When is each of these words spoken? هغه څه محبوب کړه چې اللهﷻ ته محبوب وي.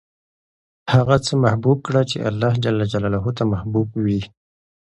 هغه 0.93 1.15
څه 1.25 1.33
محبوب 1.43 1.77
کړه 1.87 2.01
چې 2.09 2.17
اللهﷻ 2.29 3.37
ته 3.37 3.43
محبوب 3.53 3.87
وي. 4.03 4.21